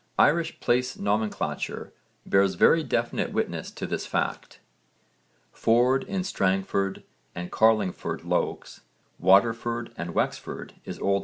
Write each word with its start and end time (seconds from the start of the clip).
Irish 0.17 0.59
place 0.59 0.97
nomenclature 0.97 1.93
bears 2.25 2.55
very 2.55 2.81
definite 2.81 3.31
witness 3.31 3.69
to 3.69 3.85
this 3.85 4.07
fact. 4.07 4.59
Ford 5.51 6.03
in 6.05 6.23
Strangford 6.23 7.03
and 7.35 7.51
Carlingford 7.51 8.25
Loughs, 8.25 8.81
Waterford 9.19 9.93
and 9.95 10.15
Wexford 10.15 10.73
is 10.85 10.97
O.N. 10.99 11.19